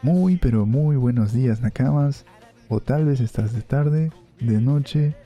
[0.00, 2.24] Muy pero muy buenos días Nakamas,
[2.68, 5.16] o tal vez estás de tarde, de noche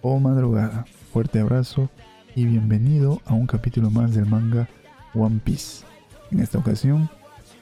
[0.00, 0.86] o madrugada.
[1.12, 1.90] Fuerte abrazo
[2.34, 4.70] y bienvenido a un capítulo más del manga
[5.12, 5.84] One Piece.
[6.30, 7.10] En esta ocasión,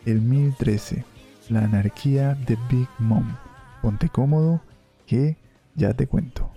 [0.06, 1.04] el 1013,
[1.48, 3.34] la anarquía de Big Mom.
[3.82, 4.62] Ponte cómodo
[5.08, 5.36] que
[5.74, 6.52] ya te cuento.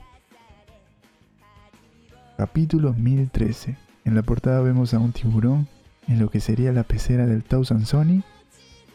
[2.37, 3.75] Capítulo 1013.
[4.05, 5.67] En la portada vemos a un tiburón
[6.07, 8.21] en lo que sería la pecera del Tau Sony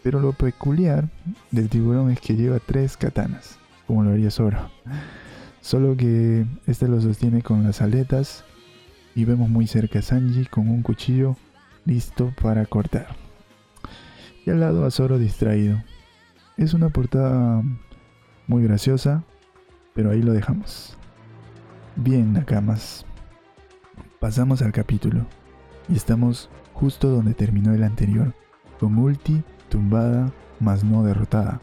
[0.03, 1.09] pero lo peculiar
[1.51, 4.71] del tiburón es que lleva tres katanas, como lo haría Zoro.
[5.61, 8.45] Solo que este lo sostiene con las aletas
[9.15, 11.37] y vemos muy cerca a Sanji con un cuchillo
[11.85, 13.09] listo para cortar.
[14.47, 15.83] Y al lado a Zoro distraído.
[16.57, 17.63] Es una portada
[18.47, 19.25] muy graciosa,
[19.95, 20.97] pero ahí lo dejamos.
[21.97, 23.05] Bien, Nakamas.
[24.21, 25.27] Pasamos al capítulo
[25.89, 28.35] y estamos justo donde terminó el anterior,
[28.79, 31.61] con Ulti tumbada mas no derrotada,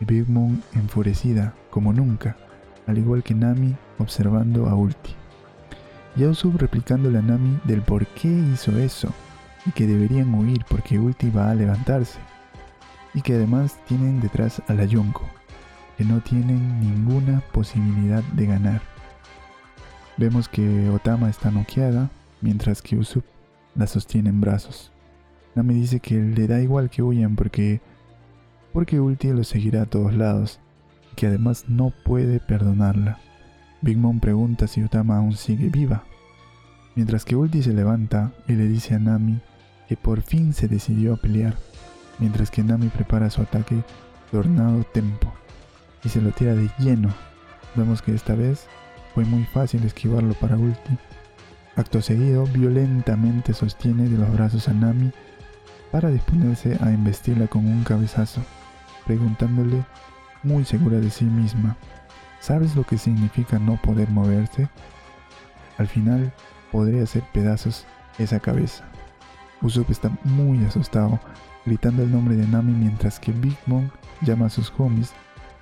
[0.00, 2.36] y Big Mom enfurecida como nunca,
[2.86, 5.14] al igual que Nami observando a Ulti.
[6.16, 9.08] Y Usopp replicándole a Nami del por qué hizo eso,
[9.64, 12.18] y que deberían huir porque Ulti va a levantarse,
[13.14, 15.26] y que además tienen detrás a la Yonko,
[15.96, 18.82] que no tienen ninguna posibilidad de ganar.
[20.18, 23.24] Vemos que Otama está noqueada, mientras que Usopp
[23.74, 24.91] la sostiene en brazos.
[25.54, 27.80] Nami dice que le da igual que huyan porque
[28.72, 30.58] porque Ulti lo seguirá a todos lados
[31.12, 33.18] y que además no puede perdonarla.
[33.82, 36.04] Big Mom pregunta si Utama aún sigue viva,
[36.94, 39.40] mientras que Ulti se levanta y le dice a Nami
[39.88, 41.54] que por fin se decidió a pelear,
[42.18, 43.82] mientras que Nami prepara su ataque
[44.30, 45.32] Tornado Tempo
[46.04, 47.12] y se lo tira de lleno.
[47.74, 48.66] Vemos que esta vez
[49.14, 50.96] fue muy fácil esquivarlo para Ulti.
[51.76, 55.10] Acto seguido, violentamente sostiene de los brazos a Nami
[55.92, 58.40] para disponerse a investirla con un cabezazo,
[59.06, 59.84] preguntándole,
[60.42, 61.76] muy segura de sí misma,
[62.40, 64.68] ¿sabes lo que significa no poder moverse?
[65.76, 66.32] Al final,
[66.72, 67.84] podría hacer pedazos
[68.18, 68.84] esa cabeza.
[69.60, 71.20] Usopp está muy asustado,
[71.66, 73.90] gritando el nombre de Nami mientras que Big Mom
[74.22, 75.12] llama a sus homies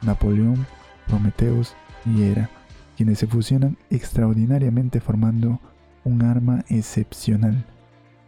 [0.01, 0.65] Napoleón,
[1.09, 1.75] Prometheus
[2.07, 2.49] y Hera,
[2.97, 5.61] quienes se fusionan extraordinariamente formando
[6.05, 7.65] un arma excepcional.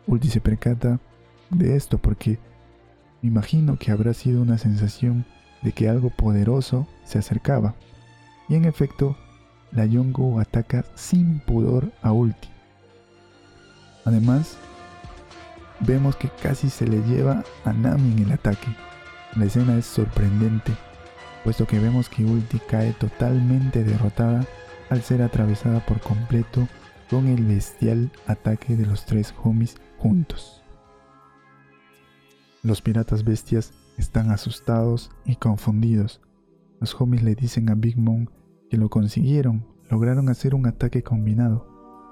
[0.07, 0.99] Ulti se percata
[1.53, 2.39] de esto porque
[3.21, 5.25] me imagino que habrá sido una sensación
[5.63, 7.75] de que algo poderoso se acercaba.
[8.49, 9.17] Y en efecto,
[9.71, 12.49] la Yongo ataca sin pudor a Ulti.
[14.05, 14.57] Además,
[15.81, 18.69] vemos que casi se le lleva a Nami en el ataque.
[19.37, 20.73] La escena es sorprendente,
[21.45, 24.45] puesto que vemos que Ulti cae totalmente derrotada
[24.91, 26.69] al ser atravesada por completo
[27.09, 30.62] con el bestial ataque de los tres homies juntos.
[32.65, 36.21] Los piratas bestias están asustados y confundidos.
[36.81, 38.27] Los homies le dicen a Big Mom
[38.71, 41.67] que lo consiguieron, lograron hacer un ataque combinado.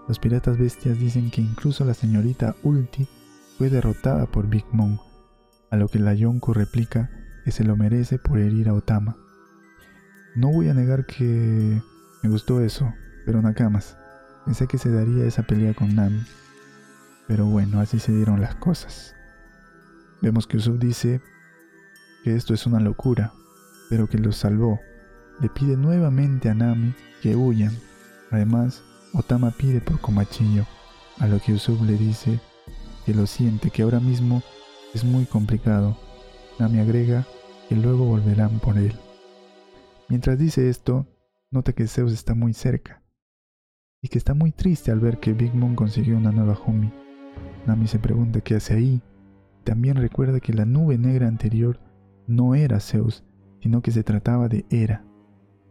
[0.08, 3.06] Los piratas bestias dicen que incluso la señorita Ulti
[3.58, 4.98] fue derrotada por Big Mom,
[5.70, 7.10] a lo que la Yonko replica
[7.44, 9.16] que se lo merece por herir a Otama.
[10.34, 11.80] No voy a negar que
[12.24, 12.92] me gustó eso,
[13.24, 13.96] pero Nakamas,
[14.46, 16.24] pensé que se daría esa pelea con Nami.
[17.28, 19.14] Pero bueno, así se dieron las cosas.
[20.22, 21.22] Vemos que Usopp dice
[22.24, 23.32] que esto es una locura,
[23.88, 24.78] pero que los salvó.
[25.40, 27.72] Le pide nuevamente a Nami que huyan.
[28.30, 28.82] Además,
[29.14, 30.66] Otama pide por Komachillo,
[31.18, 32.38] a lo que Usopp le dice
[33.06, 34.42] que lo siente, que ahora mismo
[34.92, 35.96] es muy complicado.
[36.58, 37.26] Nami agrega
[37.70, 38.94] que luego volverán por él.
[40.10, 41.06] Mientras dice esto,
[41.50, 43.02] nota que Zeus está muy cerca
[44.02, 46.92] y que está muy triste al ver que Big Mom consiguió una nueva homie.
[47.66, 49.02] Nami se pregunta qué hace ahí
[49.64, 51.80] también recuerda que la nube negra anterior
[52.26, 53.24] no era Zeus,
[53.60, 55.04] sino que se trataba de Hera.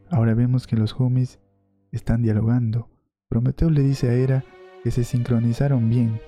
[0.10, 1.40] Ahora vemos que los homies
[1.92, 2.90] están dialogando.
[3.30, 4.44] Prometeo le dice a Hera
[4.84, 6.20] que se sincronizaron bien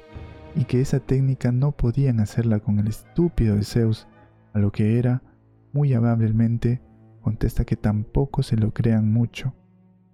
[0.55, 4.07] y que esa técnica no podían hacerla con el estúpido de Zeus,
[4.53, 5.23] a lo que Hera,
[5.71, 6.81] muy amablemente,
[7.21, 9.53] contesta que tampoco se lo crean mucho,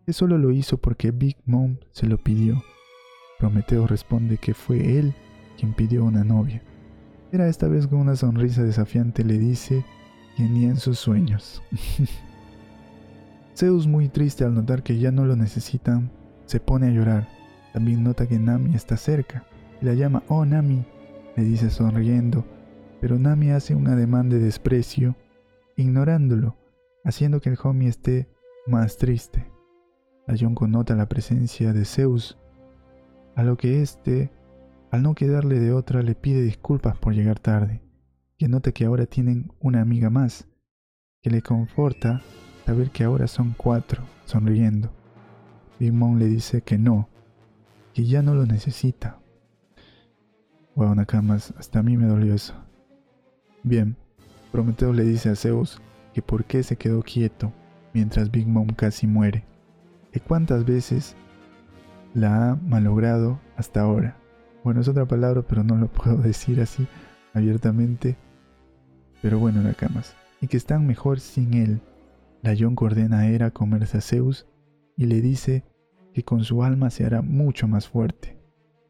[0.06, 2.62] que solo lo hizo porque Big Mom se lo pidió.
[3.40, 5.14] Prometeo responde que fue él
[5.58, 6.62] quien pidió una novia.
[7.32, 9.84] Era esta vez con una sonrisa desafiante le dice
[10.38, 11.62] que ni en sus sueños.
[13.56, 16.12] Zeus, muy triste al notar que ya no lo necesitan,
[16.46, 17.28] se pone a llorar.
[17.74, 19.46] También nota que Nami está cerca
[19.82, 20.86] y la llama Oh Nami,
[21.36, 22.46] le dice sonriendo,
[23.02, 25.16] pero Nami hace un ademán de desprecio,
[25.76, 26.56] ignorándolo,
[27.04, 28.30] haciendo que el homie esté
[28.68, 29.52] más triste.
[30.28, 32.38] La Yonko nota la presencia de Zeus,
[33.36, 34.32] a lo que éste
[34.92, 37.82] al no quedarle de otra, le pide disculpas por llegar tarde,
[38.38, 40.48] que nota que ahora tienen una amiga más,
[41.22, 42.22] que le conforta
[42.66, 44.92] saber que ahora son cuatro, sonriendo.
[45.80, 47.10] Big Mom le dice que no,
[47.94, 49.20] que ya no lo necesita.
[50.76, 52.54] Wow, Nakamas, hasta a mí me dolió eso.
[53.64, 53.98] Bien,
[54.52, 55.82] Prometeo le dice a Zeus
[56.14, 57.52] que por qué se quedó quieto
[57.94, 59.44] mientras Big Mom casi muere,
[60.14, 61.16] y cuántas veces
[62.14, 64.18] la ha malogrado hasta ahora.
[64.64, 66.88] Bueno, es otra palabra, pero no lo puedo decir así
[67.34, 68.18] abiertamente.
[69.22, 71.82] Pero bueno, Nakamas, y que están mejor sin él.
[72.42, 74.46] La Yonko ordena a Hera comerse a Zeus
[74.96, 75.64] y le dice
[76.14, 78.38] que con su alma se hará mucho más fuerte.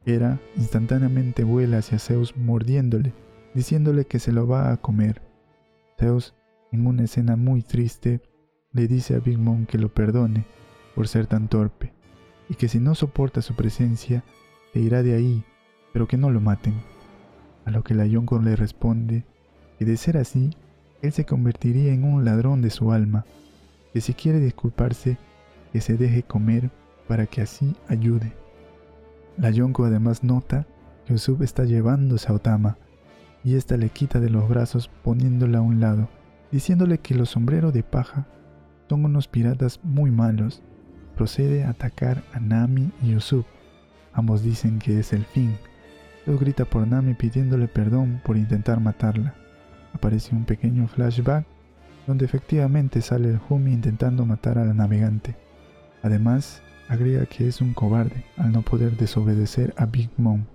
[0.06, 3.14] Hera instantáneamente vuela hacia Zeus mordiéndole,
[3.54, 5.22] diciéndole que se lo va a comer.
[6.00, 6.36] Zeus,
[6.72, 8.22] en una escena muy triste,
[8.72, 10.46] le dice a Big Mom que lo perdone
[10.96, 11.94] por ser tan torpe
[12.50, 14.24] y que si no soporta su presencia,
[14.74, 15.44] se irá de ahí,
[15.98, 16.76] pero que no lo maten.
[17.66, 19.26] A lo que la Yonko le responde
[19.80, 20.52] que de ser así,
[21.02, 23.26] él se convertiría en un ladrón de su alma,
[23.92, 25.18] que si quiere disculparse,
[25.74, 26.70] que se deje comer
[27.08, 28.32] para que así ayude.
[29.40, 30.68] La Yonko además nota
[31.08, 32.78] que Usopp está llevándose a Otama,
[33.44, 36.10] y ésta le quita de los brazos poniéndola a un lado,
[36.52, 38.28] diciéndole que los sombreros de paja
[38.88, 40.62] son unos piratas muy malos.
[41.16, 43.48] Procede a atacar a Nami y Usopp.
[44.14, 45.58] Ambos dicen que es el fin.
[46.28, 49.34] Luego grita por Nami pidiéndole perdón por intentar matarla
[49.94, 51.46] aparece un pequeño flashback
[52.06, 55.36] donde efectivamente sale el Humi intentando matar a la navegante.
[56.04, 60.46] Además, agrega que es un cobarde al no poder desobedecer a Big Mom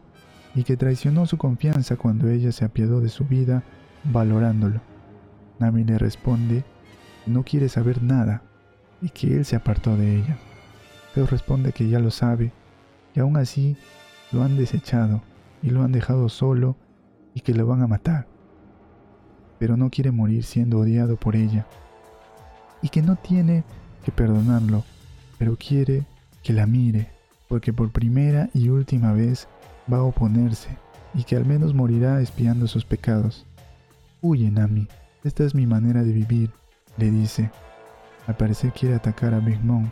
[0.54, 3.62] y que traicionó su confianza cuando ella se apiadó de su vida
[4.04, 4.80] valorándolo.
[5.58, 6.64] Nami le responde
[7.24, 8.42] que no quiere saber nada
[9.02, 10.38] y que él se apartó de ella.
[11.14, 12.52] Pero responde que ya lo sabe
[13.14, 13.76] y aún así
[14.32, 15.22] lo han desechado
[15.62, 16.76] y lo han dejado solo
[17.34, 18.26] y que lo van a matar
[19.62, 21.68] pero no quiere morir siendo odiado por ella.
[22.82, 23.62] Y que no tiene
[24.04, 24.82] que perdonarlo,
[25.38, 26.04] pero quiere
[26.42, 27.10] que la mire,
[27.46, 29.46] porque por primera y última vez
[29.88, 30.70] va a oponerse,
[31.14, 33.46] y que al menos morirá espiando sus pecados.
[34.20, 34.88] Huye, Nami,
[35.22, 36.50] esta es mi manera de vivir,
[36.96, 37.52] le dice.
[38.26, 39.88] Al parecer quiere atacar a Big Mom.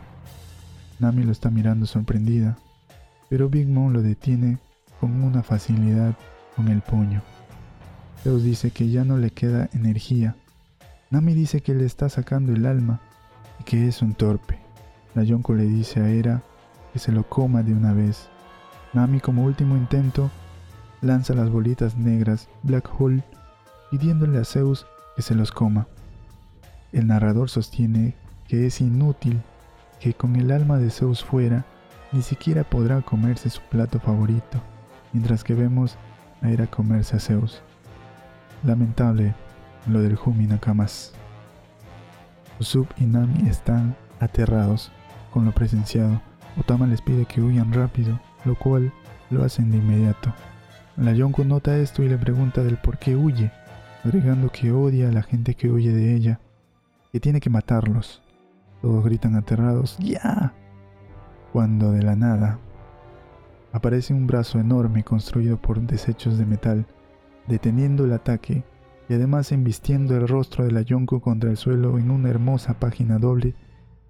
[0.99, 2.57] Nami lo está mirando sorprendida,
[3.29, 4.57] pero Big Mom lo detiene
[5.01, 6.13] con una facilidad
[6.55, 7.23] con el puño.
[8.23, 10.35] Zeus dice que ya no le queda energía.
[11.09, 13.01] Nami dice que le está sacando el alma
[13.59, 14.59] y que es un torpe.
[15.15, 16.43] La Yonko le dice a Hera
[16.93, 18.29] que se lo coma de una vez.
[18.93, 20.29] Nami como último intento
[21.01, 23.23] lanza las bolitas negras Black Hole
[23.89, 25.87] pidiéndole a Zeus que se los coma.
[26.91, 28.13] El narrador sostiene
[28.47, 29.41] que es inútil,
[29.99, 31.65] que con el alma de Zeus fuera,
[32.11, 34.61] ni siquiera podrá comerse su plato favorito,
[35.13, 35.97] mientras que vemos
[36.41, 37.61] a Hera comerse a Zeus.
[38.63, 39.33] Lamentable
[39.87, 41.13] lo del Humi Nakamas.
[42.59, 44.91] Usopp y Nami están aterrados
[45.31, 46.21] con lo presenciado.
[46.59, 48.93] Otama les pide que huyan rápido, lo cual
[49.29, 50.33] lo hacen de inmediato.
[50.97, 53.51] La Yonko nota esto y le pregunta del por qué huye,
[54.03, 56.39] agregando que odia a la gente que huye de ella,
[57.11, 58.21] que tiene que matarlos.
[58.81, 60.53] Todos gritan aterrados, ¡Ya!
[61.53, 62.59] Cuando de la nada
[63.71, 66.85] aparece un brazo enorme construido por desechos de metal
[67.47, 68.63] deteniendo el ataque
[69.09, 73.17] y además embistiendo el rostro de la Yonko contra el suelo en una hermosa página
[73.17, 73.55] doble,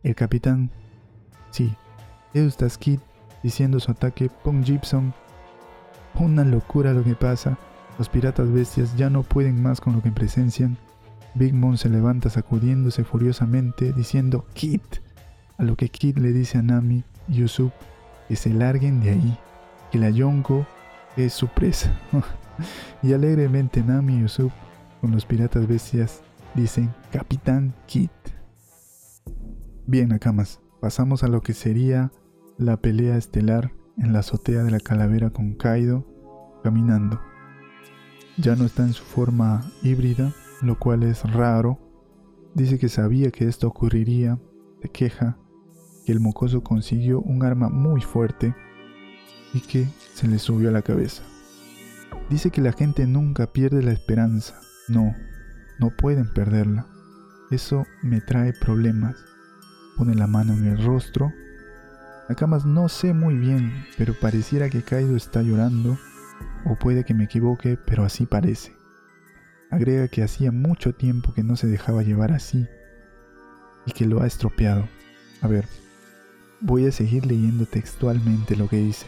[0.03, 0.69] el capitán,
[1.49, 1.73] sí,
[2.33, 2.99] Eustace Kid
[3.43, 5.13] diciendo su ataque Pong Gibson.
[6.19, 7.57] Una locura lo que pasa,
[7.97, 10.77] los piratas bestias ya no pueden más con lo que presencian.
[11.33, 14.81] Big Mom se levanta sacudiéndose furiosamente diciendo Kid,
[15.57, 17.73] a lo que Kid le dice a Nami y Usopp
[18.27, 19.37] que se larguen de ahí,
[19.91, 20.65] que la Yonko
[21.17, 21.91] es su presa.
[23.03, 24.51] y alegremente Nami y Usopp
[25.01, 26.21] con los piratas bestias
[26.55, 28.11] dicen Capitán Kit.
[29.85, 32.11] Bien, Nakamas, pasamos a lo que sería
[32.57, 36.07] la pelea estelar en la azotea de la calavera con Kaido
[36.63, 37.19] caminando.
[38.37, 40.31] Ya no está en su forma híbrida,
[40.61, 41.79] lo cual es raro.
[42.55, 44.39] Dice que sabía que esto ocurriría,
[44.81, 45.37] se queja
[46.05, 48.55] que el mocoso consiguió un arma muy fuerte
[49.53, 51.23] y que se le subió a la cabeza.
[52.29, 54.59] Dice que la gente nunca pierde la esperanza.
[54.87, 55.15] No,
[55.79, 56.85] no pueden perderla.
[57.49, 59.15] Eso me trae problemas.
[59.97, 61.33] Pone la mano en el rostro.
[62.29, 65.97] Nakamas no sé muy bien, pero pareciera que Kaido está llorando.
[66.65, 68.73] O puede que me equivoque, pero así parece.
[69.69, 72.67] Agrega que hacía mucho tiempo que no se dejaba llevar así
[73.85, 74.87] y que lo ha estropeado.
[75.41, 75.65] A ver,
[76.59, 79.07] voy a seguir leyendo textualmente lo que dice.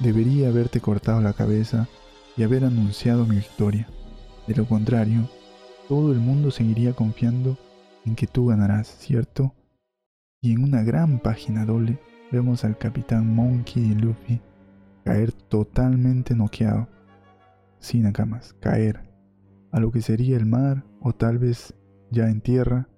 [0.00, 1.88] Debería haberte cortado la cabeza
[2.36, 3.88] y haber anunciado mi victoria.
[4.46, 5.28] De lo contrario,
[5.88, 7.56] todo el mundo seguiría confiando
[8.04, 9.54] en que tú ganarás, ¿cierto?
[10.40, 11.98] Y en una gran página doble
[12.32, 14.40] vemos al capitán Monkey y Luffy
[15.04, 16.88] caer totalmente noqueado,
[17.78, 19.04] sin Nakamas, caer
[19.70, 21.74] a lo que sería el mar o tal vez
[22.10, 22.88] ya en tierra.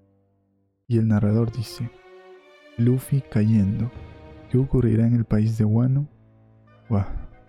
[0.86, 1.90] Y el narrador dice,
[2.78, 3.90] Luffy cayendo,
[4.50, 6.08] ¿qué ocurrirá en el país de Wano?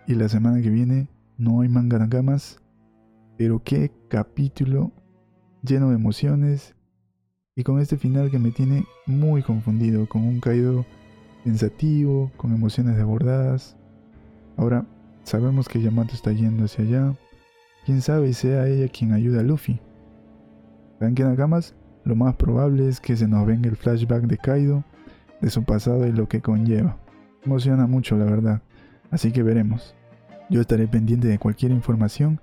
[0.08, 2.60] Y la semana que viene no hay manga Nakamas,
[3.38, 4.92] pero qué capítulo
[5.62, 6.76] lleno de emociones
[7.56, 10.86] y con este final que me tiene muy confundido, con un caído
[11.44, 13.78] pensativo, con emociones desbordadas.
[14.56, 14.86] Ahora,
[15.24, 17.14] sabemos que Yamato está yendo hacia allá.
[17.86, 19.80] Quién sabe sea ella quien ayuda a Luffy.
[21.00, 21.76] ¿Saben qué Nakamas?
[22.06, 24.84] Lo más probable es que se nos venga el flashback de Kaido,
[25.42, 26.98] de su pasado y lo que conlleva.
[27.44, 28.62] Emociona mucho, la verdad.
[29.12, 29.96] Así que veremos.
[30.50, 32.40] Yo estaré pendiente de cualquier información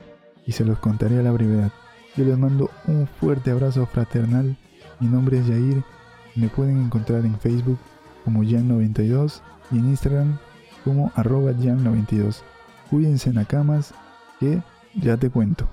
[0.46, 1.72] y se los contaré a la brevedad.
[2.16, 4.56] Yo les mando un fuerte abrazo fraternal
[5.00, 5.82] mi nombre es Yair.
[6.36, 7.78] Me pueden encontrar en Facebook
[8.24, 9.40] como Jan92
[9.70, 10.38] y en Instagram
[10.84, 12.42] como arroba Jan92.
[12.90, 13.94] Cuídense en camas
[14.40, 14.62] que
[14.94, 15.68] ya te cuento.